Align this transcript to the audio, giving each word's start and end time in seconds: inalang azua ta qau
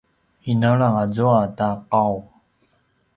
inalang 0.51 0.97
azua 1.03 1.41
ta 1.57 1.69
qau 1.91 2.15